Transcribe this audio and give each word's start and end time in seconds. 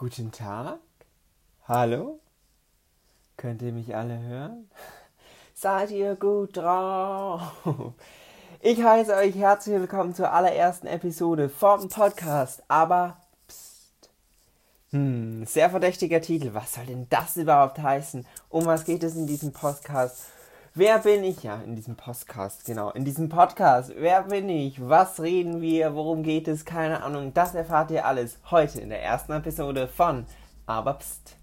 Guten 0.00 0.32
Tag. 0.32 0.78
Hallo? 1.68 2.20
Könnt 3.36 3.60
ihr 3.60 3.70
mich 3.70 3.94
alle 3.94 4.18
hören? 4.18 4.70
Seid 5.54 5.90
ihr 5.90 6.16
gut 6.16 6.56
drauf? 6.56 7.42
Ich 8.60 8.82
heiße 8.82 9.14
euch 9.14 9.34
herzlich 9.34 9.78
willkommen 9.78 10.14
zur 10.14 10.32
allerersten 10.32 10.86
Episode 10.86 11.50
vom 11.50 11.90
Podcast, 11.90 12.62
aber 12.68 13.18
pst. 13.46 14.08
Hm, 14.92 15.44
sehr 15.44 15.68
verdächtiger 15.68 16.22
Titel. 16.22 16.54
Was 16.54 16.72
soll 16.72 16.86
denn 16.86 17.06
das 17.10 17.36
überhaupt 17.36 17.78
heißen? 17.78 18.26
Um 18.48 18.64
was 18.64 18.86
geht 18.86 19.02
es 19.02 19.16
in 19.16 19.26
diesem 19.26 19.52
Podcast? 19.52 20.28
Wer 20.72 21.00
bin 21.00 21.24
ich? 21.24 21.42
Ja, 21.42 21.56
in 21.56 21.74
diesem 21.74 21.96
Podcast, 21.96 22.64
genau. 22.64 22.90
In 22.90 23.04
diesem 23.04 23.28
Podcast. 23.28 23.92
Wer 23.96 24.22
bin 24.22 24.48
ich? 24.48 24.80
Was 24.88 25.18
reden 25.20 25.60
wir? 25.60 25.96
Worum 25.96 26.22
geht 26.22 26.46
es? 26.46 26.64
Keine 26.64 27.02
Ahnung. 27.02 27.34
Das 27.34 27.56
erfahrt 27.56 27.90
ihr 27.90 28.06
alles 28.06 28.38
heute 28.52 28.80
in 28.80 28.88
der 28.88 29.02
ersten 29.02 29.32
Episode 29.32 29.88
von 29.88 30.26
Aber 30.66 30.94
Psst. 30.94 31.36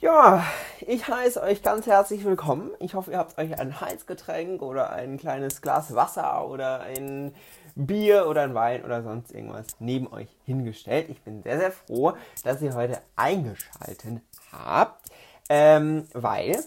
Ja, 0.00 0.44
ich 0.90 1.06
heiße 1.06 1.40
euch 1.40 1.62
ganz 1.62 1.86
herzlich 1.86 2.24
willkommen. 2.24 2.72
Ich 2.80 2.94
hoffe, 2.94 3.12
ihr 3.12 3.18
habt 3.18 3.38
euch 3.38 3.56
ein 3.60 3.80
Heizgetränk 3.80 4.60
oder 4.60 4.90
ein 4.90 5.18
kleines 5.18 5.62
Glas 5.62 5.94
Wasser 5.94 6.48
oder 6.48 6.80
ein 6.80 7.32
Bier 7.76 8.26
oder 8.26 8.42
ein 8.42 8.54
Wein 8.54 8.84
oder 8.84 9.04
sonst 9.04 9.30
irgendwas 9.30 9.68
neben 9.78 10.12
euch 10.12 10.26
hingestellt. 10.46 11.08
Ich 11.08 11.22
bin 11.22 11.44
sehr, 11.44 11.60
sehr 11.60 11.70
froh, 11.70 12.14
dass 12.42 12.60
ihr 12.60 12.74
heute 12.74 13.00
eingeschaltet 13.14 14.20
habt, 14.50 15.12
ähm, 15.48 16.08
weil 16.12 16.58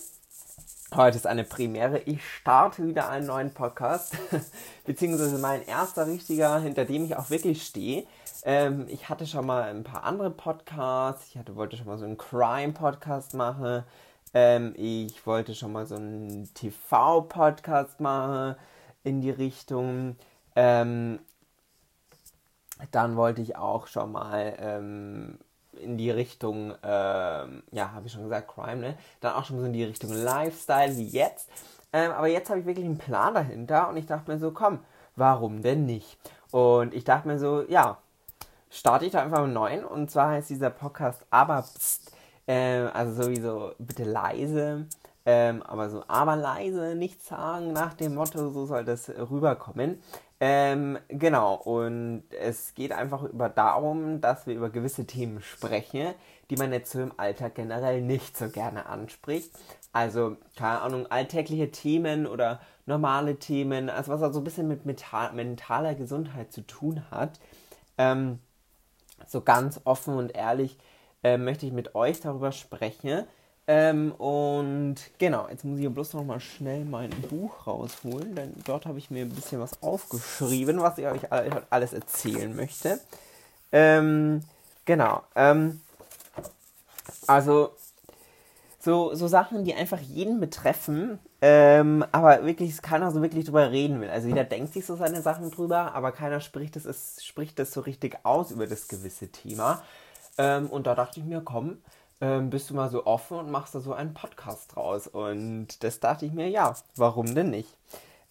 heute 0.96 1.18
ist 1.18 1.28
eine 1.28 1.44
Premiere. 1.44 2.00
Ich 2.06 2.26
starte 2.26 2.88
wieder 2.88 3.10
einen 3.10 3.28
neuen 3.28 3.54
Podcast, 3.54 4.16
beziehungsweise 4.86 5.38
mein 5.38 5.66
erster 5.66 6.08
richtiger, 6.08 6.60
hinter 6.60 6.86
dem 6.86 7.04
ich 7.04 7.18
auch 7.18 7.30
wirklich 7.30 7.64
stehe. 7.64 8.08
Ähm, 8.46 8.86
ich 8.88 9.10
hatte 9.10 9.28
schon 9.28 9.46
mal 9.46 9.64
ein 9.64 9.84
paar 9.84 10.06
andere 10.06 10.32
Podcasts. 10.32 11.28
Ich 11.28 11.38
hatte, 11.38 11.58
wollte 11.58 11.76
schon 11.76 11.88
mal 11.88 11.98
so 11.98 12.06
einen 12.06 12.18
Crime-Podcast 12.18 13.34
machen. 13.34 13.84
Ähm, 14.34 14.74
ich 14.76 15.26
wollte 15.28 15.56
schon 15.56 15.72
mal 15.72 15.86
so 15.86 15.96
einen 15.96 16.52
TV-Podcast 16.54 18.00
machen 18.00 18.56
in 19.04 19.22
die 19.22 19.30
Richtung. 19.30 20.16
Ähm, 20.56 21.20
dann 22.92 23.16
wollte 23.16 23.42
ich 23.42 23.56
auch 23.56 23.88
schon 23.88 24.12
mal 24.12 24.56
ähm, 24.60 25.38
in 25.80 25.98
die 25.98 26.12
Richtung, 26.12 26.74
ähm, 26.84 27.64
ja, 27.72 27.92
habe 27.92 28.08
ich 28.08 28.12
schon 28.12 28.24
gesagt, 28.24 28.48
Crime, 28.48 28.78
ne? 28.78 28.98
Dann 29.22 29.34
auch 29.34 29.46
schon 29.46 29.60
so 29.60 29.66
in 29.66 29.74
die 29.74 29.84
Richtung 29.84 30.12
Lifestyle 30.12 30.96
wie 30.98 31.08
jetzt. 31.08 31.50
Ähm, 31.92 32.12
aber 32.12 32.28
jetzt 32.28 32.50
habe 32.50 32.60
ich 32.60 32.66
wirklich 32.66 32.86
einen 32.86 32.98
Plan 32.98 33.34
dahinter 33.34 33.90
und 33.90 33.98
ich 33.98 34.06
dachte 34.06 34.32
mir 34.32 34.40
so, 34.40 34.52
komm, 34.52 34.80
warum 35.16 35.62
denn 35.62 35.86
nicht? 35.86 36.18
Und 36.52 36.94
ich 36.94 37.04
dachte 37.04 37.28
mir 37.28 37.40
so, 37.40 37.64
ja, 37.68 37.98
starte 38.70 39.06
ich 39.06 39.12
da 39.12 39.22
einfach 39.22 39.44
einen 39.44 39.54
neuen. 39.54 39.86
Und 39.86 40.12
zwar 40.12 40.30
heißt 40.32 40.50
dieser 40.50 40.70
Podcast 40.70 41.26
Aber 41.30 41.62
Psst, 41.62 42.12
äh, 42.48 42.88
also 42.94 43.24
sowieso 43.24 43.74
bitte 43.80 44.04
leise. 44.04 44.88
Ähm, 45.26 45.64
aber 45.64 45.90
so 45.90 46.04
aber 46.08 46.36
leise, 46.36 46.96
nichts 46.96 47.28
sagen 47.28 47.72
nach 47.72 47.94
dem 47.94 48.16
Motto, 48.16 48.50
so 48.50 48.66
soll 48.66 48.84
das 48.84 49.10
rüberkommen. 49.10 50.00
Ähm, 50.42 51.00
genau, 51.08 51.56
und 51.56 52.24
es 52.38 52.74
geht 52.74 52.92
einfach 52.92 53.24
über 53.24 53.48
darum, 53.48 54.20
dass 54.20 54.46
wir 54.46 54.56
über 54.56 54.70
gewisse 54.70 55.06
Themen 55.06 55.42
sprechen, 55.42 56.14
die 56.50 56.58
man 56.58 56.74
jetzt 56.74 56.92
so 56.92 57.02
im 57.02 57.14
Alltag 57.16 57.56
generell 57.56 58.02
nicht 58.02 58.36
so 58.38 58.50
gerne 58.50 58.88
anspricht. 58.88 59.52
Also, 59.94 60.36
keine 60.58 60.82
Ahnung, 60.82 61.08
alltägliche 61.10 61.72
Themen 61.72 62.28
oder 62.28 62.60
normale 62.86 63.38
Themen, 63.38 63.90
also 63.90 64.12
was 64.12 64.22
also 64.22 64.42
ein 64.42 64.44
bisschen 64.44 64.68
mit 64.68 64.86
mentaler 64.86 65.96
Gesundheit 65.96 66.52
zu 66.52 66.68
tun 66.68 67.10
hat. 67.10 67.40
Ähm, 67.98 68.40
so 69.26 69.40
ganz 69.40 69.80
offen 69.86 70.16
und 70.16 70.36
ehrlich 70.36 70.78
äh, 71.24 71.38
möchte 71.38 71.66
ich 71.66 71.72
mit 71.72 71.96
euch 71.96 72.20
darüber 72.20 72.52
sprechen. 72.52 73.26
Ähm, 73.66 74.12
und 74.14 74.96
genau, 75.20 75.48
jetzt 75.50 75.64
muss 75.64 75.80
ich 75.80 75.88
bloß 75.88 76.14
noch 76.14 76.26
mal 76.26 76.42
schnell 76.42 76.84
mein 76.84 77.12
Buch 77.30 77.66
rausholen, 77.66 78.36
denn 78.36 78.54
dort 78.66 78.86
habe 78.86 78.98
ich 78.98 79.10
mir 79.10 79.24
ein 79.24 79.30
bisschen 79.30 79.62
was 79.62 79.82
aufgeschrieben, 79.82 80.82
was 80.82 80.98
ich 80.98 81.08
euch 81.08 81.22
alles 81.70 81.94
erzählen 81.94 82.54
möchte. 82.54 83.00
Ähm, 83.72 84.42
genau. 84.84 85.24
Ähm, 85.36 85.80
also 87.26 87.72
so, 88.80 89.16
so 89.16 89.30
Sachen, 89.30 89.64
die 89.64 89.74
einfach 89.74 90.00
jeden 90.00 90.42
betreffen, 90.42 91.18
ähm, 91.42 92.06
aber 92.12 92.46
wirklich 92.46 92.82
keiner 92.82 93.12
so 93.12 93.22
wirklich 93.22 93.46
drüber 93.46 93.72
reden 93.72 94.02
will. 94.02 94.10
Also 94.10 94.28
jeder 94.28 94.44
denkt 94.44 94.74
sich 94.74 94.86
so 94.86 94.98
seine 94.98 95.22
Sachen 95.22 95.52
drüber, 95.52 95.96
aber 95.96 96.12
keiner 96.12 96.42
spricht 96.42 96.76
das, 96.76 96.86
ist, 96.86 97.26
spricht 97.26 97.58
das 97.60 97.72
so 97.72 97.80
richtig 97.80 98.18
aus 98.24 98.52
über 98.52 98.68
das 98.68 98.90
gewisse 98.90 99.30
Thema. 99.30 99.82
Ähm, 100.38 100.68
und 100.68 100.88
da 100.88 100.96
dachte 100.96 101.20
ich 101.20 101.26
mir, 101.26 101.42
komm, 101.42 101.78
ähm, 102.22 102.50
bist 102.50 102.70
du 102.70 102.74
mal 102.76 102.90
so 102.90 103.06
offen 103.06 103.38
und 103.38 103.52
machst 103.52 103.76
da 103.76 103.80
so 103.80 103.94
einen 103.94 104.14
Podcast 104.14 104.76
draus. 104.76 105.08
Und 105.08 105.84
das 105.84 106.00
dachte 106.00 106.26
ich 106.26 106.34
mir, 106.34 106.50
ja, 106.50 106.74
warum 106.96 107.36
denn 107.36 107.50
nicht? 107.50 107.70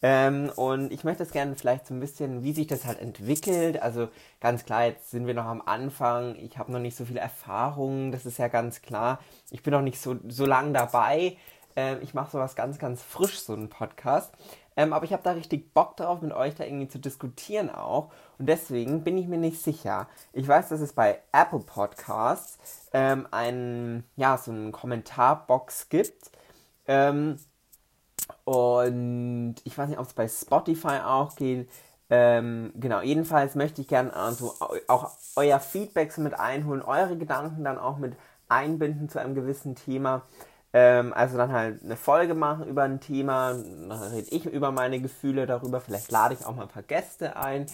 Ähm, 0.04 0.50
und 0.56 0.92
ich 0.92 1.04
möchte 1.04 1.22
jetzt 1.22 1.32
gerne 1.32 1.54
vielleicht 1.54 1.86
so 1.86 1.94
ein 1.94 2.00
bisschen, 2.00 2.42
wie 2.42 2.52
sich 2.52 2.66
das 2.66 2.84
halt 2.84 3.00
entwickelt. 3.00 3.80
Also 3.80 4.08
ganz 4.40 4.64
klar, 4.64 4.86
jetzt 4.86 5.10
sind 5.10 5.26
wir 5.26 5.34
noch 5.34 5.44
am 5.44 5.62
Anfang. 5.64 6.34
Ich 6.36 6.58
habe 6.58 6.72
noch 6.72 6.80
nicht 6.80 6.96
so 6.96 7.04
viel 7.04 7.16
Erfahrung, 7.18 8.10
das 8.10 8.26
ist 8.26 8.38
ja 8.38 8.48
ganz 8.48 8.82
klar. 8.82 9.20
Ich 9.50 9.62
bin 9.62 9.72
noch 9.72 9.82
nicht 9.82 10.00
so, 10.00 10.16
so 10.28 10.44
lang 10.44 10.74
dabei. 10.74 11.36
Ähm, 11.76 11.98
ich 12.02 12.14
mache 12.14 12.32
sowas 12.32 12.56
ganz, 12.56 12.78
ganz 12.78 13.02
frisch, 13.02 13.40
so 13.40 13.52
einen 13.52 13.69
Podcast. 13.69 14.34
Ähm, 14.76 14.92
aber 14.92 15.04
ich 15.04 15.12
habe 15.12 15.22
da 15.22 15.32
richtig 15.32 15.74
Bock 15.74 15.96
drauf, 15.96 16.22
mit 16.22 16.32
euch 16.32 16.54
da 16.54 16.64
irgendwie 16.64 16.88
zu 16.88 16.98
diskutieren 16.98 17.70
auch. 17.70 18.10
Und 18.38 18.46
deswegen 18.46 19.04
bin 19.04 19.18
ich 19.18 19.28
mir 19.28 19.38
nicht 19.38 19.62
sicher. 19.62 20.08
Ich 20.32 20.48
weiß, 20.48 20.68
dass 20.70 20.80
es 20.80 20.92
bei 20.92 21.18
Apple 21.32 21.60
Podcasts 21.60 22.58
ähm, 22.92 23.26
ein, 23.30 24.04
ja, 24.16 24.38
so 24.38 24.50
eine 24.50 24.70
Kommentarbox 24.70 25.88
gibt. 25.88 26.30
Ähm, 26.86 27.38
und 28.44 29.56
ich 29.64 29.76
weiß 29.76 29.88
nicht, 29.88 29.98
ob 29.98 30.06
es 30.06 30.14
bei 30.14 30.28
Spotify 30.28 31.00
auch 31.04 31.36
geht. 31.36 31.68
Ähm, 32.10 32.72
genau, 32.76 33.00
jedenfalls 33.00 33.54
möchte 33.54 33.80
ich 33.80 33.88
gerne 33.88 34.14
also 34.14 34.54
auch 34.86 35.10
euer 35.36 35.60
Feedback 35.60 36.12
so 36.12 36.20
mit 36.20 36.38
einholen, 36.38 36.82
eure 36.82 37.16
Gedanken 37.16 37.64
dann 37.64 37.78
auch 37.78 37.96
mit 37.96 38.14
einbinden 38.48 39.08
zu 39.08 39.18
einem 39.18 39.34
gewissen 39.34 39.74
Thema. 39.76 40.22
Ähm, 40.72 41.12
also 41.12 41.36
dann 41.36 41.52
halt 41.52 41.82
eine 41.82 41.96
Folge 41.96 42.34
machen 42.34 42.66
über 42.66 42.82
ein 42.82 43.00
Thema, 43.00 43.52
dann 43.52 43.92
rede 43.92 44.28
ich 44.30 44.46
über 44.46 44.72
meine 44.72 45.00
Gefühle 45.00 45.46
darüber, 45.46 45.80
vielleicht 45.80 46.10
lade 46.10 46.34
ich 46.34 46.46
auch 46.46 46.56
mal 46.56 46.62
ein 46.62 46.68
paar 46.68 46.82
Gäste 46.82 47.36
ein. 47.36 47.66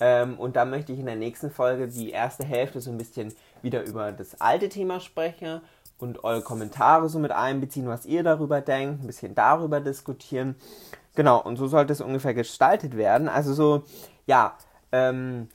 Ähm, 0.00 0.38
und 0.38 0.56
dann 0.56 0.70
möchte 0.70 0.92
ich 0.92 0.98
in 0.98 1.06
der 1.06 1.16
nächsten 1.16 1.50
Folge 1.50 1.88
die 1.88 2.10
erste 2.10 2.44
Hälfte 2.44 2.80
so 2.80 2.90
ein 2.90 2.98
bisschen 2.98 3.32
wieder 3.62 3.84
über 3.84 4.12
das 4.12 4.40
alte 4.40 4.68
Thema 4.68 5.00
sprechen 5.00 5.60
und 5.98 6.24
eure 6.24 6.42
Kommentare 6.42 7.08
so 7.08 7.18
mit 7.18 7.30
einbeziehen, 7.30 7.86
was 7.86 8.04
ihr 8.04 8.22
darüber 8.22 8.60
denkt, 8.60 9.02
ein 9.02 9.06
bisschen 9.06 9.34
darüber 9.34 9.80
diskutieren. 9.80 10.56
Genau, 11.14 11.40
und 11.40 11.56
so 11.56 11.68
sollte 11.68 11.92
es 11.92 12.00
ungefähr 12.00 12.34
gestaltet 12.34 12.96
werden. 12.96 13.28
Also 13.28 13.54
so, 13.54 13.84
ja, 14.26 14.56
ähm, 14.90 15.48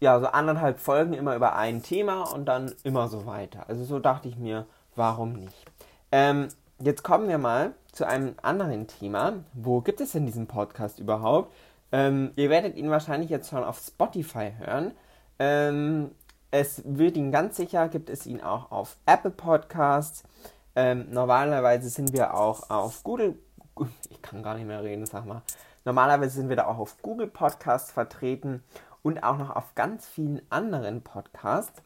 ja, 0.00 0.18
so 0.18 0.26
anderthalb 0.26 0.80
Folgen 0.80 1.14
immer 1.14 1.36
über 1.36 1.56
ein 1.56 1.82
Thema 1.82 2.24
und 2.24 2.46
dann 2.46 2.74
immer 2.82 3.08
so 3.08 3.26
weiter. 3.26 3.64
Also 3.68 3.84
so 3.84 3.98
dachte 3.98 4.28
ich 4.28 4.36
mir, 4.36 4.66
warum 4.96 5.34
nicht? 5.34 5.73
Ähm, 6.16 6.46
jetzt 6.78 7.02
kommen 7.02 7.26
wir 7.26 7.38
mal 7.38 7.74
zu 7.90 8.06
einem 8.06 8.36
anderen 8.40 8.86
Thema. 8.86 9.32
Wo 9.52 9.80
gibt 9.80 10.00
es 10.00 10.12
denn 10.12 10.26
diesen 10.26 10.46
Podcast 10.46 11.00
überhaupt? 11.00 11.52
Ähm, 11.90 12.30
ihr 12.36 12.50
werdet 12.50 12.76
ihn 12.76 12.88
wahrscheinlich 12.88 13.30
jetzt 13.30 13.50
schon 13.50 13.64
auf 13.64 13.80
Spotify 13.80 14.52
hören. 14.56 14.92
Ähm, 15.40 16.12
es 16.52 16.82
wird 16.86 17.16
ihn 17.16 17.32
ganz 17.32 17.56
sicher, 17.56 17.88
gibt 17.88 18.10
es 18.10 18.26
ihn 18.26 18.40
auch 18.40 18.70
auf 18.70 18.96
Apple 19.06 19.32
Podcasts. 19.32 20.22
Ähm, 20.76 21.06
normalerweise 21.10 21.88
sind 21.88 22.12
wir 22.12 22.34
auch 22.34 22.70
auf 22.70 23.02
Google. 23.02 23.36
Ich 24.08 24.22
kann 24.22 24.44
gar 24.44 24.54
nicht 24.54 24.68
mehr 24.68 24.84
reden, 24.84 25.06
sag 25.06 25.26
mal. 25.26 25.42
Normalerweise 25.84 26.36
sind 26.36 26.48
wir 26.48 26.54
da 26.54 26.66
auch 26.66 26.78
auf 26.78 27.02
Google 27.02 27.26
Podcasts 27.26 27.90
vertreten 27.90 28.62
und 29.02 29.24
auch 29.24 29.36
noch 29.36 29.50
auf 29.50 29.74
ganz 29.74 30.06
vielen 30.06 30.42
anderen 30.48 31.02
Podcasts. 31.02 31.82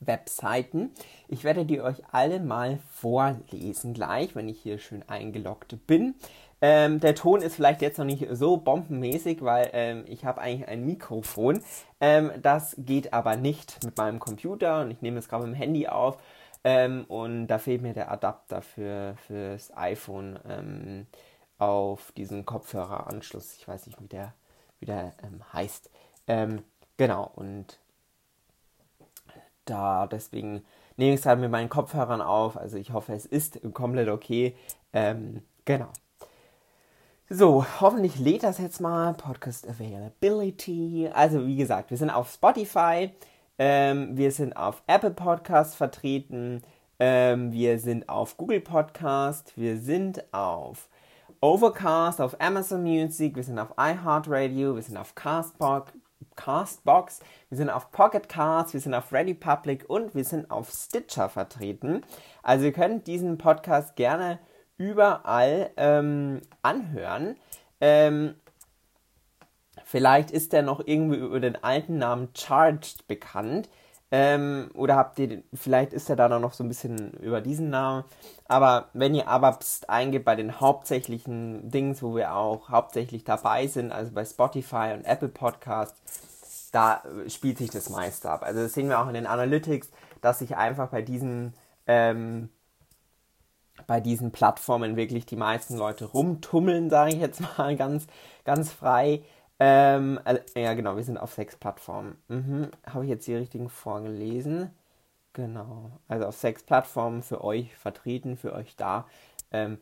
Webseiten. 0.00 0.90
Ich 1.28 1.44
werde 1.44 1.64
die 1.64 1.80
euch 1.80 2.02
alle 2.12 2.40
mal 2.40 2.78
vorlesen 2.92 3.94
gleich, 3.94 4.34
wenn 4.34 4.48
ich 4.48 4.60
hier 4.60 4.78
schön 4.78 5.02
eingeloggt 5.08 5.86
bin. 5.86 6.14
Ähm, 6.62 7.00
der 7.00 7.14
Ton 7.14 7.42
ist 7.42 7.56
vielleicht 7.56 7.82
jetzt 7.82 7.98
noch 7.98 8.06
nicht 8.06 8.26
so 8.32 8.56
bombenmäßig, 8.56 9.42
weil 9.42 9.70
ähm, 9.72 10.04
ich 10.08 10.24
habe 10.24 10.40
eigentlich 10.40 10.68
ein 10.68 10.86
Mikrofon. 10.86 11.60
Ähm, 12.00 12.32
das 12.40 12.74
geht 12.78 13.12
aber 13.12 13.36
nicht 13.36 13.84
mit 13.84 13.96
meinem 13.98 14.18
Computer 14.18 14.80
und 14.80 14.90
ich 14.90 15.02
nehme 15.02 15.18
es 15.18 15.28
gerade 15.28 15.46
mit 15.46 15.54
dem 15.54 15.58
Handy 15.58 15.86
auf. 15.86 16.16
Ähm, 16.64 17.04
und 17.08 17.48
da 17.48 17.58
fehlt 17.58 17.82
mir 17.82 17.92
der 17.92 18.10
Adapter 18.10 18.62
für 18.62 19.16
fürs 19.26 19.76
iPhone 19.76 20.38
ähm, 20.48 21.06
auf 21.58 22.12
diesen 22.12 22.46
Kopfhöreranschluss. 22.46 23.56
Ich 23.58 23.68
weiß 23.68 23.86
nicht, 23.86 24.00
wie 24.00 24.08
der, 24.08 24.32
wie 24.80 24.86
der 24.86 25.12
ähm, 25.22 25.40
heißt. 25.52 25.90
genau, 26.96 27.30
und 27.36 27.78
da 29.66 30.06
deswegen 30.06 30.64
nehme 30.96 31.14
ich 31.14 31.20
es 31.20 31.26
halt 31.26 31.40
mit 31.40 31.50
meinen 31.50 31.68
Kopfhörern 31.68 32.22
auf. 32.22 32.56
Also 32.56 32.76
ich 32.76 32.92
hoffe, 32.92 33.12
es 33.12 33.26
ist 33.26 33.60
komplett 33.74 34.08
okay. 34.08 34.56
Ähm, 34.92 35.42
genau. 35.64 35.88
So, 37.28 37.66
hoffentlich 37.80 38.20
lädt 38.20 38.44
das 38.44 38.58
jetzt 38.58 38.80
mal. 38.80 39.12
Podcast 39.14 39.68
Availability. 39.68 41.10
Also, 41.12 41.44
wie 41.44 41.56
gesagt, 41.56 41.90
wir 41.90 41.96
sind 41.96 42.10
auf 42.10 42.30
Spotify, 42.30 43.10
ähm, 43.58 44.16
wir 44.16 44.30
sind 44.30 44.56
auf 44.56 44.84
Apple 44.86 45.10
Podcasts 45.10 45.74
vertreten, 45.74 46.62
ähm, 47.00 47.52
wir 47.52 47.80
sind 47.80 48.08
auf 48.08 48.36
Google 48.36 48.60
Podcast, 48.60 49.54
wir 49.56 49.76
sind 49.76 50.22
auf 50.32 50.88
Overcast, 51.40 52.20
auf 52.20 52.40
Amazon 52.40 52.84
Music, 52.84 53.34
wir 53.34 53.42
sind 53.42 53.58
auf 53.58 53.74
iHeartRadio, 53.76 54.76
wir 54.76 54.82
sind 54.82 54.96
auf 54.96 55.16
Castbox, 55.16 55.92
Castbox, 56.36 57.20
wir 57.48 57.58
sind 57.58 57.70
auf 57.70 57.90
Pocket 57.90 58.28
Casts, 58.28 58.74
wir 58.74 58.80
sind 58.80 58.94
auf 58.94 59.12
Ready 59.12 59.34
Public 59.34 59.88
und 59.88 60.14
wir 60.14 60.24
sind 60.24 60.50
auf 60.50 60.70
Stitcher 60.70 61.28
vertreten. 61.28 62.04
Also 62.42 62.66
ihr 62.66 62.72
könnt 62.72 63.06
diesen 63.06 63.38
Podcast 63.38 63.96
gerne 63.96 64.38
überall 64.78 65.70
ähm, 65.76 66.42
anhören. 66.62 67.36
Ähm, 67.80 68.34
vielleicht 69.84 70.30
ist 70.30 70.52
der 70.52 70.62
noch 70.62 70.80
irgendwie 70.84 71.18
über 71.18 71.40
den 71.40 71.62
alten 71.62 71.98
Namen 71.98 72.28
Charged 72.34 73.06
bekannt. 73.08 73.68
Ähm, 74.12 74.70
oder 74.74 74.96
habt 74.96 75.18
ihr, 75.18 75.42
vielleicht 75.52 75.92
ist 75.92 76.08
er 76.08 76.16
da 76.16 76.28
noch 76.28 76.52
so 76.52 76.62
ein 76.62 76.68
bisschen 76.68 77.12
über 77.14 77.40
diesen 77.40 77.70
Namen. 77.70 78.04
Aber 78.46 78.88
wenn 78.92 79.14
ihr 79.14 79.28
Ababst 79.28 79.90
eingebt 79.90 80.24
bei 80.24 80.36
den 80.36 80.60
hauptsächlichen 80.60 81.70
Dings, 81.70 82.02
wo 82.02 82.14
wir 82.14 82.34
auch 82.34 82.68
hauptsächlich 82.68 83.24
dabei 83.24 83.66
sind, 83.66 83.90
also 83.92 84.12
bei 84.12 84.24
Spotify 84.24 84.92
und 84.94 85.04
Apple 85.04 85.28
Podcasts, 85.28 86.70
da 86.70 87.02
spielt 87.28 87.58
sich 87.58 87.70
das 87.70 87.90
meiste 87.90 88.30
ab. 88.30 88.42
Also 88.42 88.60
das 88.62 88.74
sehen 88.74 88.88
wir 88.88 89.00
auch 89.00 89.08
in 89.08 89.14
den 89.14 89.26
Analytics, 89.26 89.90
dass 90.20 90.38
sich 90.38 90.56
einfach 90.56 90.88
bei 90.90 91.02
diesen 91.02 91.54
ähm, 91.86 92.50
bei 93.86 94.00
diesen 94.00 94.32
Plattformen 94.32 94.96
wirklich 94.96 95.26
die 95.26 95.36
meisten 95.36 95.76
Leute 95.76 96.06
rumtummeln, 96.06 96.90
sage 96.90 97.14
ich 97.14 97.20
jetzt 97.20 97.40
mal 97.40 97.76
ganz, 97.78 98.06
ganz 98.44 98.72
frei. 98.72 99.22
Ähm, 99.58 100.20
äh, 100.24 100.40
ja, 100.54 100.74
genau, 100.74 100.96
wir 100.96 101.04
sind 101.04 101.18
auf 101.18 101.32
sechs 101.32 101.56
Plattformen. 101.56 102.16
Mhm. 102.28 102.70
Habe 102.86 103.04
ich 103.04 103.10
jetzt 103.10 103.26
die 103.26 103.34
richtigen 103.34 103.68
vorgelesen? 103.68 104.70
Genau, 105.32 105.90
also 106.08 106.26
auf 106.26 106.36
sechs 106.36 106.62
Plattformen 106.62 107.22
für 107.22 107.44
euch 107.44 107.74
vertreten, 107.76 108.36
für 108.36 108.52
euch 108.54 108.76
da. 108.76 109.06
Ähm, 109.50 109.78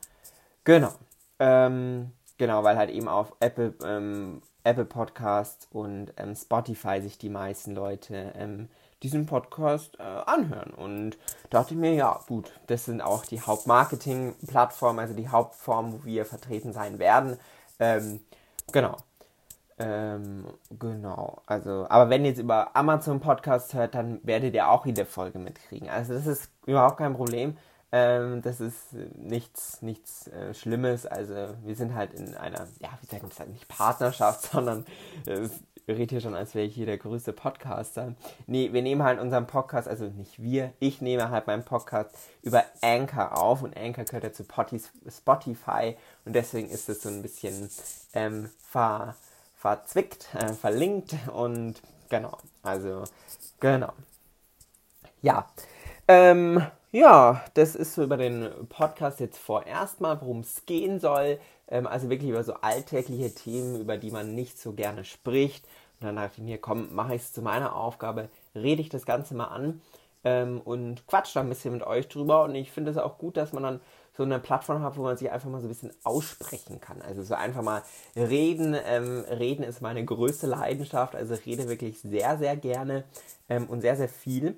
genau. 0.64 0.92
Ähm, 1.38 2.12
genau, 2.38 2.64
weil 2.64 2.76
halt 2.76 2.90
eben 2.90 3.08
auf 3.08 3.34
Apple, 3.40 3.74
ähm, 3.84 4.42
Apple 4.64 4.84
Podcasts 4.84 5.68
und 5.70 6.12
ähm, 6.16 6.34
Spotify 6.34 7.00
sich 7.00 7.18
die 7.18 7.28
meisten 7.28 7.74
Leute 7.74 8.32
ähm, 8.36 8.68
diesen 9.02 9.26
Podcast 9.26 9.98
äh, 10.00 10.02
anhören. 10.02 10.70
Und 10.72 11.18
dachte 11.50 11.74
ich 11.74 11.80
mir, 11.80 11.94
ja, 11.94 12.20
gut, 12.26 12.52
das 12.66 12.86
sind 12.86 13.00
auch 13.00 13.24
die 13.24 13.40
Hauptmarketing-Plattformen, 13.40 14.98
also 14.98 15.14
die 15.14 15.28
Hauptform, 15.28 15.92
wo 15.92 16.04
wir 16.04 16.24
vertreten 16.24 16.72
sein 16.72 16.98
werden. 16.98 17.38
Ähm, 17.78 18.20
genau. 18.72 18.96
Ähm, 19.78 20.44
genau, 20.78 21.42
also, 21.46 21.86
aber 21.88 22.08
wenn 22.08 22.24
ihr 22.24 22.30
jetzt 22.30 22.40
über 22.40 22.76
Amazon 22.76 23.20
Podcast 23.20 23.74
hört, 23.74 23.94
dann 23.94 24.20
werdet 24.22 24.54
ihr 24.54 24.68
auch 24.68 24.86
jede 24.86 25.04
Folge 25.04 25.38
mitkriegen. 25.38 25.88
Also 25.88 26.14
das 26.14 26.26
ist 26.26 26.50
überhaupt 26.66 26.98
kein 26.98 27.14
Problem. 27.14 27.56
Ähm, 27.90 28.42
das 28.42 28.60
ist 28.60 28.92
nichts, 29.16 29.82
nichts 29.82 30.28
äh, 30.28 30.54
Schlimmes. 30.54 31.06
Also 31.06 31.34
wir 31.64 31.74
sind 31.74 31.94
halt 31.94 32.14
in 32.14 32.36
einer, 32.36 32.66
ja, 32.80 32.90
wie 33.00 33.06
sagt 33.06 33.24
das, 33.24 33.46
nicht 33.48 33.68
Partnerschaft, 33.68 34.42
sondern 34.52 34.84
äh, 35.26 35.48
rede 35.88 36.10
hier 36.10 36.20
schon, 36.20 36.34
als 36.34 36.54
wäre 36.54 36.66
ich 36.66 36.74
hier 36.74 36.86
der 36.86 36.98
größte 36.98 37.32
Podcaster. 37.32 38.14
Nee, 38.46 38.72
wir 38.72 38.82
nehmen 38.82 39.02
halt 39.02 39.20
unseren 39.20 39.46
Podcast, 39.46 39.86
also 39.88 40.06
nicht 40.06 40.42
wir, 40.42 40.72
ich 40.80 41.02
nehme 41.02 41.30
halt 41.30 41.46
meinen 41.46 41.64
Podcast 41.64 42.10
über 42.42 42.64
Anchor 42.80 43.36
auf 43.36 43.62
und 43.62 43.76
Anchor 43.76 44.04
gehört 44.04 44.24
ja 44.24 44.32
zu 44.32 44.44
Spotify 45.08 45.96
und 46.24 46.34
deswegen 46.34 46.70
ist 46.70 46.88
es 46.88 47.02
so 47.02 47.08
ein 47.08 47.22
bisschen 47.22 47.68
ähm, 48.14 48.50
ver, 48.60 49.14
verzwickt, 49.64 50.28
äh, 50.34 50.52
verlinkt 50.52 51.16
und 51.32 51.80
genau, 52.10 52.36
also 52.62 53.04
genau. 53.60 53.94
Ja, 55.22 55.46
ähm, 56.06 56.62
ja, 56.92 57.42
das 57.54 57.74
ist 57.74 57.94
so 57.94 58.02
über 58.02 58.18
den 58.18 58.46
Podcast 58.68 59.20
jetzt 59.20 59.38
vorerst 59.38 60.02
mal, 60.02 60.20
worum 60.20 60.40
es 60.40 60.66
gehen 60.66 61.00
soll. 61.00 61.38
Ähm, 61.68 61.86
also 61.86 62.10
wirklich 62.10 62.28
über 62.28 62.44
so 62.44 62.52
alltägliche 62.60 63.34
Themen, 63.34 63.80
über 63.80 63.96
die 63.96 64.10
man 64.10 64.34
nicht 64.34 64.60
so 64.60 64.74
gerne 64.74 65.02
spricht. 65.02 65.64
Und 65.98 66.08
dann 66.08 66.16
dachte 66.16 66.34
ich 66.36 66.44
mir, 66.44 66.58
komm, 66.58 66.94
mache 66.94 67.14
ich 67.14 67.22
es 67.22 67.32
zu 67.32 67.40
meiner 67.40 67.74
Aufgabe, 67.74 68.28
rede 68.54 68.82
ich 68.82 68.90
das 68.90 69.06
Ganze 69.06 69.34
mal 69.34 69.46
an 69.46 69.80
ähm, 70.24 70.60
und 70.62 71.06
quatsch 71.06 71.34
da 71.34 71.40
ein 71.40 71.48
bisschen 71.48 71.72
mit 71.72 71.86
euch 71.86 72.06
drüber. 72.08 72.44
Und 72.44 72.54
ich 72.54 72.70
finde 72.70 72.90
es 72.90 72.98
auch 72.98 73.16
gut, 73.16 73.38
dass 73.38 73.54
man 73.54 73.62
dann 73.62 73.80
so 74.16 74.22
eine 74.22 74.38
Plattform 74.38 74.82
hat, 74.82 74.96
wo 74.96 75.02
man 75.02 75.16
sich 75.16 75.30
einfach 75.30 75.50
mal 75.50 75.60
so 75.60 75.66
ein 75.66 75.70
bisschen 75.70 75.92
aussprechen 76.04 76.80
kann. 76.80 77.02
Also 77.02 77.22
so 77.22 77.34
einfach 77.34 77.62
mal 77.62 77.82
reden. 78.14 78.76
Ähm, 78.86 79.24
reden 79.28 79.64
ist 79.64 79.82
meine 79.82 80.04
größte 80.04 80.46
Leidenschaft. 80.46 81.16
Also 81.16 81.34
rede 81.34 81.68
wirklich 81.68 82.00
sehr, 82.00 82.38
sehr 82.38 82.56
gerne 82.56 83.04
ähm, 83.48 83.66
und 83.66 83.80
sehr, 83.80 83.96
sehr 83.96 84.08
viel. 84.08 84.56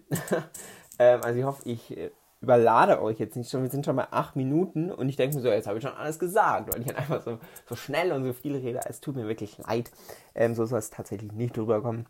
ähm, 0.98 1.20
also 1.22 1.38
ich 1.38 1.44
hoffe, 1.44 1.62
ich 1.64 1.96
äh, 1.96 2.10
überlade 2.42 3.00
euch 3.00 3.18
jetzt 3.18 3.34
nicht 3.34 3.50
schon. 3.50 3.62
Wir 3.62 3.70
sind 3.70 3.86
schon 3.86 3.96
mal 3.96 4.08
acht 4.10 4.36
Minuten 4.36 4.92
und 4.92 5.08
ich 5.08 5.16
denke 5.16 5.36
mir 5.36 5.42
so, 5.42 5.48
jetzt 5.48 5.66
habe 5.66 5.78
ich 5.78 5.84
schon 5.84 5.94
alles 5.94 6.18
gesagt, 6.18 6.72
weil 6.72 6.80
ich 6.82 6.88
dann 6.88 6.96
einfach 6.96 7.22
so, 7.22 7.38
so 7.66 7.76
schnell 7.76 8.12
und 8.12 8.24
so 8.24 8.34
viel 8.34 8.56
rede. 8.56 8.80
Es 8.84 9.00
tut 9.00 9.16
mir 9.16 9.26
wirklich 9.26 9.56
leid. 9.56 9.90
Ähm, 10.34 10.54
so 10.54 10.66
soll 10.66 10.80
es 10.80 10.90
tatsächlich 10.90 11.32
nicht 11.32 11.56
drüber 11.56 11.80
kommen. 11.80 12.06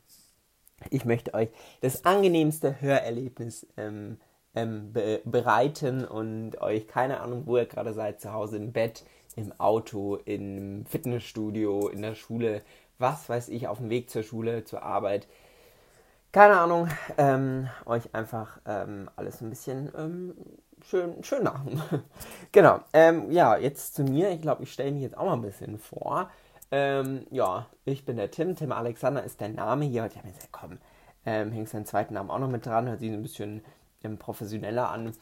Ich 0.90 1.04
möchte 1.04 1.32
euch 1.32 1.48
das 1.80 2.04
angenehmste 2.04 2.80
Hörerlebnis 2.80 3.66
ähm, 3.76 4.18
ähm, 4.56 4.92
be 4.92 5.20
bereiten 5.24 6.04
und 6.04 6.60
euch, 6.60 6.88
keine 6.88 7.20
Ahnung, 7.20 7.42
wo 7.46 7.56
ihr 7.56 7.66
gerade 7.66 7.92
seid, 7.92 8.20
zu 8.20 8.32
Hause 8.32 8.56
im 8.56 8.72
Bett, 8.72 9.04
im 9.36 9.52
Auto, 9.60 10.16
im 10.24 10.84
Fitnessstudio, 10.86 11.88
in 11.88 12.02
der 12.02 12.16
Schule, 12.16 12.62
was 12.98 13.28
weiß 13.28 13.50
ich, 13.50 13.68
auf 13.68 13.78
dem 13.78 13.90
Weg 13.90 14.10
zur 14.10 14.24
Schule, 14.24 14.64
zur 14.64 14.82
Arbeit, 14.82 15.28
keine 16.32 16.58
Ahnung, 16.58 16.88
ähm, 17.16 17.68
euch 17.86 18.14
einfach 18.14 18.60
ähm, 18.66 19.08
alles 19.16 19.40
ein 19.40 19.48
bisschen 19.48 19.90
ähm, 19.96 20.34
schön, 20.84 21.22
schön 21.22 21.44
machen. 21.44 21.82
genau, 22.52 22.80
ähm, 22.92 23.30
ja, 23.30 23.56
jetzt 23.56 23.94
zu 23.94 24.04
mir. 24.04 24.30
Ich 24.30 24.42
glaube, 24.42 24.62
ich 24.62 24.72
stelle 24.72 24.92
mich 24.92 25.02
jetzt 25.02 25.16
auch 25.16 25.24
mal 25.24 25.34
ein 25.34 25.42
bisschen 25.42 25.78
vor. 25.78 26.30
Ähm, 26.70 27.26
ja, 27.30 27.66
ich 27.84 28.04
bin 28.04 28.16
der 28.16 28.30
Tim. 28.30 28.54
Tim 28.54 28.72
Alexander 28.72 29.22
ist 29.24 29.40
der 29.40 29.48
Name 29.48 29.86
hier. 29.86 30.04
Ich 30.06 30.16
habe 30.16 30.26
mir 30.26 30.34
gesagt, 30.34 30.52
komm, 30.52 30.78
ähm, 31.24 31.52
hängst 31.52 31.72
deinen 31.72 31.86
zweiten 31.86 32.14
Namen 32.14 32.30
auch 32.30 32.38
noch 32.38 32.50
mit 32.50 32.66
dran. 32.66 32.86
Hört 32.86 33.00
sich 33.00 33.10
ein 33.10 33.22
bisschen 33.22 33.62
ähm, 34.06 34.18
professioneller 34.18 34.90
an. 34.90 35.12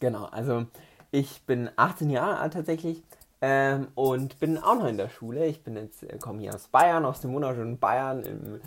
genau, 0.00 0.24
also 0.26 0.66
ich 1.10 1.42
bin 1.46 1.70
18 1.76 2.10
Jahre 2.10 2.38
alt 2.38 2.54
tatsächlich. 2.54 3.02
Ähm, 3.46 3.88
und 3.94 4.38
bin 4.38 4.56
auch 4.56 4.74
noch 4.74 4.86
in 4.86 4.96
der 4.96 5.10
Schule. 5.10 5.44
Ich 5.44 5.62
bin 5.62 5.76
jetzt, 5.76 6.02
äh, 6.02 6.16
komme 6.16 6.40
hier 6.40 6.54
aus 6.54 6.68
Bayern, 6.68 7.04
aus 7.04 7.20
dem 7.20 7.34
wunderschönen 7.34 7.78
Bayern, 7.78 8.22
im, 8.22 8.60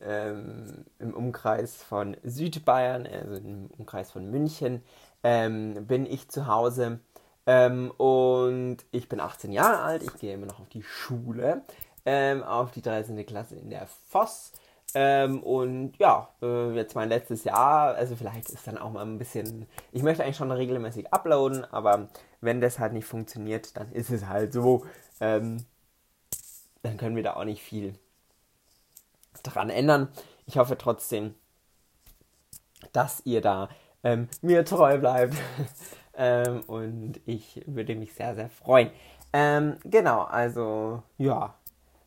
ähm, 0.00 0.84
im 1.00 1.14
Umkreis 1.14 1.82
von 1.82 2.16
Südbayern, 2.22 3.08
also 3.08 3.34
im 3.34 3.68
Umkreis 3.76 4.12
von 4.12 4.30
München, 4.30 4.84
ähm, 5.24 5.84
bin 5.84 6.06
ich 6.06 6.28
zu 6.28 6.46
Hause. 6.46 7.00
Ähm, 7.44 7.90
und 7.96 8.76
ich 8.92 9.08
bin 9.08 9.18
18 9.18 9.50
Jahre 9.50 9.82
alt, 9.82 10.04
ich 10.04 10.14
gehe 10.14 10.34
immer 10.34 10.46
noch 10.46 10.60
auf 10.60 10.68
die 10.68 10.84
Schule, 10.84 11.62
ähm, 12.04 12.44
auf 12.44 12.70
die 12.70 12.82
13. 12.82 13.26
Klasse 13.26 13.56
in 13.56 13.68
der 13.68 13.88
Voss. 14.10 14.52
Ähm, 14.94 15.42
und 15.42 15.96
ja, 15.98 16.28
äh, 16.42 16.74
jetzt 16.74 16.94
mein 16.94 17.08
letztes 17.08 17.44
Jahr, 17.44 17.94
also 17.94 18.16
vielleicht 18.16 18.50
ist 18.50 18.66
dann 18.66 18.78
auch 18.78 18.90
mal 18.90 19.04
ein 19.04 19.18
bisschen, 19.18 19.66
ich 19.92 20.02
möchte 20.02 20.24
eigentlich 20.24 20.36
schon 20.36 20.50
regelmäßig 20.50 21.12
uploaden, 21.12 21.64
aber 21.72 22.08
wenn 22.40 22.60
das 22.60 22.78
halt 22.78 22.92
nicht 22.92 23.06
funktioniert, 23.06 23.76
dann 23.76 23.92
ist 23.92 24.10
es 24.10 24.26
halt 24.26 24.52
so. 24.52 24.84
Ähm, 25.20 25.64
dann 26.82 26.96
können 26.96 27.14
wir 27.14 27.22
da 27.22 27.34
auch 27.34 27.44
nicht 27.44 27.62
viel 27.62 27.94
dran 29.42 29.70
ändern. 29.70 30.08
Ich 30.46 30.56
hoffe 30.56 30.76
trotzdem, 30.76 31.34
dass 32.92 33.22
ihr 33.24 33.40
da 33.40 33.68
ähm, 34.02 34.28
mir 34.42 34.64
treu 34.64 34.98
bleibt. 34.98 35.34
ähm, 36.14 36.60
und 36.66 37.20
ich 37.26 37.62
würde 37.66 37.94
mich 37.94 38.14
sehr, 38.14 38.34
sehr 38.34 38.48
freuen. 38.48 38.90
Ähm, 39.32 39.76
genau, 39.84 40.22
also 40.22 41.02
ja, 41.18 41.54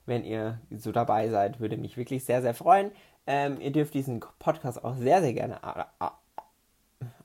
wenn 0.05 0.23
ihr 0.23 0.59
so 0.69 0.91
dabei 0.91 1.29
seid, 1.29 1.59
würde 1.59 1.77
mich 1.77 1.97
wirklich 1.97 2.25
sehr, 2.25 2.41
sehr 2.41 2.53
freuen. 2.53 2.91
Ähm, 3.25 3.59
ihr 3.61 3.71
dürft 3.71 3.93
diesen 3.93 4.19
Podcast 4.39 4.83
auch 4.83 4.95
sehr, 4.95 5.21
sehr 5.21 5.33
gerne 5.33 5.59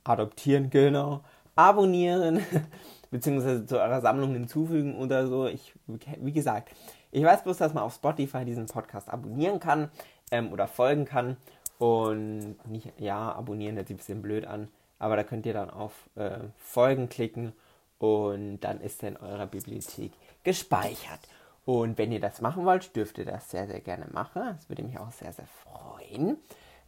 adoptieren, 0.05 0.71
genau, 0.71 1.23
abonnieren, 1.57 2.41
beziehungsweise 3.11 3.67
zu 3.67 3.81
eurer 3.81 4.01
Sammlung 4.01 4.33
hinzufügen 4.33 4.97
oder 4.97 5.27
so. 5.27 5.47
Ich, 5.47 5.75
wie 5.87 6.33
gesagt, 6.33 6.73
ich 7.11 7.25
weiß 7.25 7.43
bloß, 7.43 7.57
dass 7.57 7.75
man 7.75 7.83
auf 7.83 7.95
Spotify 7.95 8.45
diesen 8.45 8.67
Podcast 8.67 9.09
abonnieren 9.09 9.61
kann 9.61 9.91
ähm, 10.31 10.53
oder 10.53 10.69
folgen 10.69 11.05
kann. 11.05 11.37
Und 11.79 12.57
nicht, 12.67 12.93
ja, 12.99 13.33
abonnieren 13.33 13.77
hört 13.77 13.89
sich 13.89 13.95
ein 13.95 13.99
bisschen 13.99 14.23
blöd 14.23 14.47
an, 14.47 14.69
aber 14.99 15.17
da 15.17 15.23
könnt 15.23 15.47
ihr 15.47 15.53
dann 15.53 15.71
auf 15.71 15.93
äh, 16.17 16.39
Folgen 16.57 17.09
klicken 17.09 17.53
und 17.99 18.61
dann 18.61 18.81
ist 18.81 19.03
er 19.03 19.11
in 19.11 19.17
eurer 19.17 19.47
Bibliothek 19.47 20.13
gespeichert. 20.43 21.21
Und 21.69 21.99
wenn 21.99 22.11
ihr 22.11 22.21
das 22.21 22.41
machen 22.41 22.65
wollt, 22.65 22.97
dürft 22.97 23.19
ihr 23.19 23.27
das 23.27 23.51
sehr, 23.51 23.67
sehr 23.67 23.81
gerne 23.81 24.07
machen. 24.11 24.41
Das 24.57 24.71
würde 24.71 24.83
mich 24.83 24.99
auch 24.99 25.11
sehr, 25.11 25.35
sehr 25.35 25.45
freuen. 25.47 26.39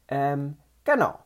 Ähm, 0.08 0.56
genau. 0.84 1.18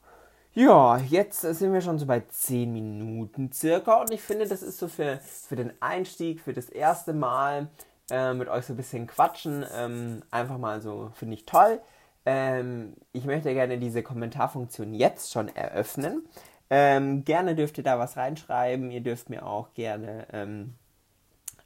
Ja, 0.55 0.99
jetzt 0.99 1.43
sind 1.43 1.73
wir 1.73 1.81
schon 1.81 2.01
so 2.01 2.07
bei 2.07 2.19
10 2.19 2.73
Minuten 2.73 3.53
circa 3.53 4.01
und 4.01 4.11
ich 4.11 4.23
finde, 4.23 4.49
das 4.49 4.61
ist 4.61 4.79
so 4.79 4.89
für, 4.89 5.19
für 5.19 5.55
den 5.55 5.73
Einstieg, 5.81 6.41
für 6.41 6.53
das 6.53 6.69
erste 6.69 7.13
Mal 7.13 7.69
äh, 8.11 8.35
mit 8.35 8.49
euch 8.49 8.67
so 8.67 8.73
ein 8.73 8.77
bisschen 8.77 9.07
quatschen, 9.07 9.65
ähm, 9.73 10.25
einfach 10.33 10.59
mal 10.59 10.81
so, 10.81 11.13
finde 11.15 11.35
ich 11.35 11.47
toll. 11.47 11.81
Ähm, 12.27 12.95
ich 13.13 13.25
möchte 13.25 13.55
gerne 13.55 13.79
diese 13.79 14.03
Kommentarfunktion 14.03 14.95
jetzt 14.95 15.31
schon 15.31 15.47
eröffnen. 15.55 16.27
Ähm, 16.71 17.25
gerne 17.25 17.55
dürft 17.55 17.79
ihr 17.79 17.85
da 17.85 18.01
was 18.01 18.17
reinschreiben. 18.17 18.91
Ihr 18.91 19.01
dürft 19.01 19.31
mir 19.31 19.47
auch 19.47 19.75
gerne 19.75 20.27
ähm, 20.33 20.75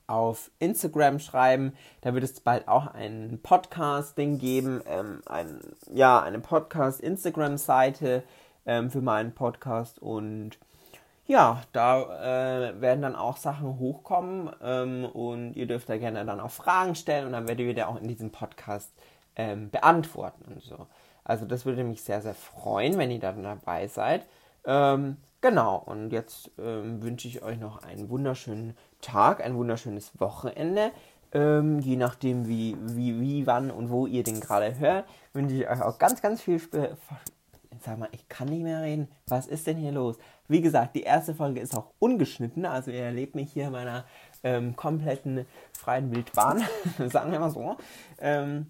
auf 0.08 0.50
Instagram 0.58 1.20
schreiben. 1.20 1.74
Da 2.00 2.14
wird 2.14 2.24
es 2.24 2.40
bald 2.40 2.66
auch 2.66 2.88
ein 2.88 3.38
Podcast-Ding 3.42 4.38
geben, 4.38 4.82
ähm, 4.86 5.22
ein, 5.26 5.60
ja, 5.92 6.20
eine 6.20 6.40
Podcast-Instagram-Seite 6.40 8.24
ähm, 8.66 8.90
für 8.90 9.00
meinen 9.00 9.32
Podcast 9.32 10.00
und 10.00 10.58
ja, 11.26 11.60
da 11.72 12.70
äh, 12.70 12.80
werden 12.80 13.02
dann 13.02 13.14
auch 13.14 13.36
Sachen 13.36 13.78
hochkommen 13.78 14.50
ähm, 14.62 15.04
und 15.04 15.54
ihr 15.56 15.66
dürft 15.66 15.90
da 15.90 15.98
gerne 15.98 16.24
dann 16.24 16.40
auch 16.40 16.50
Fragen 16.50 16.94
stellen 16.94 17.26
und 17.26 17.32
dann 17.32 17.46
werdet 17.46 17.66
ihr 17.66 17.74
da 17.74 17.86
auch 17.86 18.00
in 18.00 18.08
diesem 18.08 18.30
Podcast 18.30 18.90
ähm, 19.36 19.68
beantworten 19.70 20.44
und 20.50 20.62
so. 20.62 20.86
Also 21.24 21.44
das 21.44 21.66
würde 21.66 21.84
mich 21.84 22.02
sehr, 22.02 22.22
sehr 22.22 22.34
freuen, 22.34 22.96
wenn 22.96 23.10
ihr 23.10 23.20
dann 23.20 23.42
dabei 23.42 23.88
seid. 23.88 24.26
Ähm, 24.64 25.18
genau, 25.40 25.76
und 25.76 26.10
jetzt 26.10 26.50
ähm, 26.58 27.02
wünsche 27.02 27.28
ich 27.28 27.42
euch 27.42 27.58
noch 27.58 27.82
einen 27.82 28.08
wunderschönen 28.08 28.76
Tag, 29.00 29.42
ein 29.42 29.56
wunderschönes 29.56 30.12
Wochenende. 30.20 30.92
Ähm, 31.32 31.80
je 31.80 31.96
nachdem, 31.96 32.48
wie, 32.48 32.76
wie, 32.80 33.20
wie, 33.20 33.46
wann 33.46 33.70
und 33.70 33.90
wo 33.90 34.06
ihr 34.06 34.22
den 34.22 34.40
gerade 34.40 34.78
hört, 34.78 35.06
wünsche 35.34 35.54
ich 35.54 35.68
euch 35.68 35.82
auch 35.82 35.98
ganz, 35.98 36.22
ganz 36.22 36.40
viel 36.40 36.58
Spaß. 36.58 36.90
Sag 37.84 37.98
mal, 37.98 38.08
ich 38.12 38.28
kann 38.28 38.48
nicht 38.48 38.62
mehr 38.62 38.82
reden. 38.82 39.08
Was 39.26 39.46
ist 39.46 39.66
denn 39.66 39.76
hier 39.76 39.92
los? 39.92 40.16
Wie 40.48 40.62
gesagt, 40.62 40.96
die 40.96 41.02
erste 41.02 41.34
Folge 41.34 41.60
ist 41.60 41.76
auch 41.76 41.92
ungeschnitten, 41.98 42.64
also 42.64 42.90
ihr 42.90 43.02
erlebt 43.02 43.34
mich 43.34 43.52
hier 43.52 43.66
in 43.66 43.72
meiner 43.72 44.04
ähm, 44.42 44.74
kompletten 44.74 45.46
freien 45.72 46.10
Wildbahn, 46.10 46.62
sagen 47.10 47.30
wir 47.30 47.38
mal 47.38 47.50
so. 47.50 47.76
Ähm, 48.18 48.66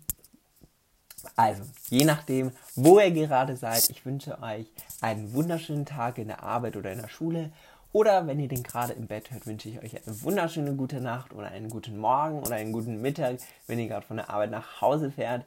also, 1.36 1.62
je 1.90 2.04
nachdem, 2.04 2.52
wo 2.74 2.98
ihr 3.00 3.10
gerade 3.10 3.56
seid, 3.56 3.90
ich 3.90 4.04
wünsche 4.04 4.40
euch 4.42 4.66
einen 5.00 5.32
wunderschönen 5.32 5.86
Tag 5.86 6.18
in 6.18 6.28
der 6.28 6.42
Arbeit 6.42 6.76
oder 6.76 6.92
in 6.92 7.00
der 7.00 7.08
Schule. 7.08 7.52
Oder 7.92 8.26
wenn 8.26 8.38
ihr 8.38 8.48
den 8.48 8.62
gerade 8.62 8.92
im 8.92 9.06
Bett 9.06 9.30
hört, 9.30 9.46
wünsche 9.46 9.68
ich 9.68 9.82
euch 9.82 10.06
eine 10.06 10.22
wunderschöne 10.22 10.74
gute 10.74 11.00
Nacht 11.00 11.32
oder 11.32 11.48
einen 11.48 11.70
guten 11.70 11.96
Morgen 11.96 12.40
oder 12.40 12.56
einen 12.56 12.72
guten 12.72 13.00
Mittag, 13.00 13.38
wenn 13.66 13.78
ihr 13.78 13.88
gerade 13.88 14.06
von 14.06 14.18
der 14.18 14.30
Arbeit 14.30 14.50
nach 14.50 14.80
Hause 14.80 15.10
fährt. 15.10 15.46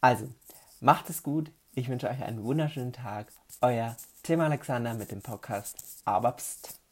Also, 0.00 0.28
macht 0.80 1.08
es 1.10 1.22
gut. 1.22 1.50
Ich 1.74 1.88
wünsche 1.88 2.08
euch 2.08 2.22
einen 2.22 2.42
wunderschönen 2.42 2.92
Tag. 2.92 3.32
Euer 3.60 3.96
Tim 4.22 4.40
Alexander 4.40 4.94
mit 4.94 5.12
dem 5.12 5.22
Podcast 5.22 5.76
Aber 6.04 6.32
Psst. 6.32 6.85